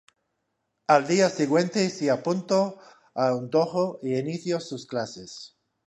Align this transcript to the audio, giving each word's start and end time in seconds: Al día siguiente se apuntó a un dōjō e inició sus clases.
Al 0.87 1.05
día 1.07 1.29
siguiente 1.29 1.87
se 1.91 2.09
apuntó 2.09 2.79
a 3.13 3.35
un 3.35 3.51
dōjō 3.51 3.99
e 4.01 4.17
inició 4.17 4.59
sus 4.59 4.87
clases. 4.87 5.59